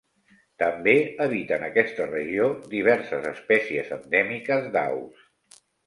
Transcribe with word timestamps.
També 0.61 0.95
habiten 1.25 1.67
aquesta 1.67 2.09
regió 2.13 2.49
diverses 2.73 3.31
espècies 3.35 3.97
endèmiques 4.01 4.71
d'aus. 4.79 5.65